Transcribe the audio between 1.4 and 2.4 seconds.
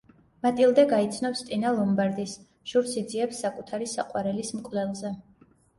ტინა ლომბარდის